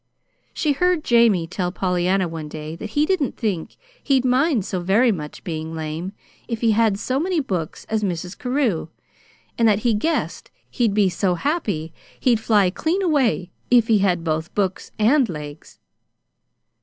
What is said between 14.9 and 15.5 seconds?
and